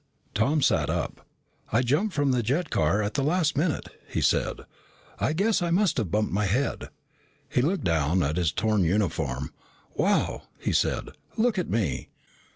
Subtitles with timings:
[0.33, 1.27] Tom sat up.
[1.71, 4.61] "I jumped from the jet car at the last minute," he said.
[5.19, 6.89] "I guess I must have bumped my head."
[7.47, 9.53] He looked down at his torn uniform.
[9.93, 11.09] "Wow," he said.
[11.37, 12.09] "Look at me."